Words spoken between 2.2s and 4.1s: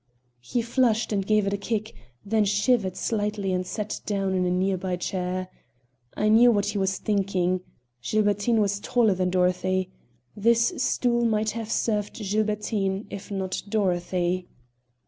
then shivered slightly and sat